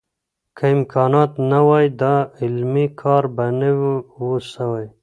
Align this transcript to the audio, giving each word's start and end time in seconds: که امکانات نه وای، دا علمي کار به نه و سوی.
که 0.57 0.63
امکانات 0.75 1.31
نه 1.51 1.59
وای، 1.67 1.87
دا 2.01 2.15
علمي 2.41 2.85
کار 3.01 3.23
به 3.35 3.45
نه 3.59 3.71
و 3.81 3.85
سوی. 4.53 4.85